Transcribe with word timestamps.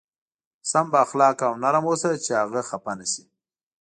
سم 0.69 0.85
با 0.91 0.97
اخلاقه 1.05 1.43
او 1.49 1.55
نرم 1.63 1.85
اوسه 1.89 2.09
چې 2.25 2.31
هغه 2.41 2.61
خفه 2.69 2.91
نه 2.99 3.05
شي. 3.11 3.23